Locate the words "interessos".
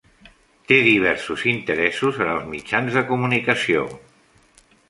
1.51-2.19